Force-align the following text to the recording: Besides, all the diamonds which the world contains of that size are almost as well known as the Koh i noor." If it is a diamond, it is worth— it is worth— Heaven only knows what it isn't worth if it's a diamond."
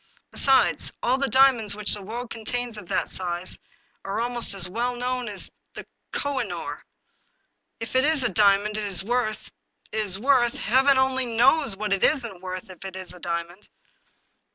Besides, 0.31 0.91
all 1.03 1.19
the 1.19 1.27
diamonds 1.27 1.75
which 1.75 1.93
the 1.93 2.01
world 2.01 2.31
contains 2.31 2.75
of 2.75 2.87
that 2.89 3.07
size 3.07 3.59
are 4.03 4.19
almost 4.19 4.55
as 4.55 4.67
well 4.67 4.95
known 4.95 5.29
as 5.29 5.51
the 5.75 5.85
Koh 6.11 6.39
i 6.39 6.43
noor." 6.43 6.83
If 7.81 7.95
it 7.95 8.03
is 8.03 8.23
a 8.23 8.29
diamond, 8.33 8.79
it 8.79 8.83
is 8.85 9.03
worth— 9.03 9.51
it 9.91 9.99
is 9.99 10.17
worth— 10.17 10.57
Heaven 10.73 10.97
only 10.97 11.27
knows 11.27 11.75
what 11.77 11.93
it 11.93 12.03
isn't 12.03 12.41
worth 12.41 12.67
if 12.71 12.83
it's 12.83 13.13
a 13.13 13.19
diamond." 13.19 13.69